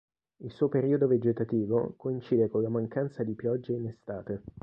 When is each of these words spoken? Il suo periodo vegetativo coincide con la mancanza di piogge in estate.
Il 0.39 0.49
suo 0.49 0.67
periodo 0.67 1.05
vegetativo 1.05 1.93
coincide 1.95 2.47
con 2.49 2.63
la 2.63 2.69
mancanza 2.69 3.23
di 3.23 3.35
piogge 3.35 3.73
in 3.73 3.85
estate. 3.87 4.41